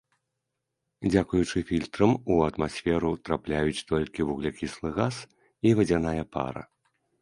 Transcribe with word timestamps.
Дзякуючы 1.11 1.57
фільтрам 1.69 2.11
у 2.37 2.39
атмасферу 2.47 3.13
трапляюць 3.31 3.85
толькі 3.93 4.29
вуглякіслы 4.33 4.89
газ 5.01 5.15
і 5.67 5.79
вадзяная 5.79 6.23
пара. 6.37 6.71